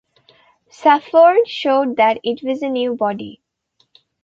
Safford 0.71 1.47
showed 1.47 1.97
that 1.97 2.19
it 2.23 2.41
was 2.41 2.63
a 2.63 2.69
new 2.69 2.95
body. 2.95 3.39